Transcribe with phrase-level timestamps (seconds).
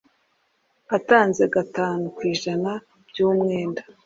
[0.97, 2.71] atanze gatanu ku ijana
[3.09, 3.81] by’umwenda